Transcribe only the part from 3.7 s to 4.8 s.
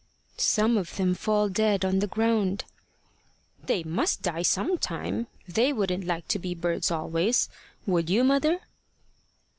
must die some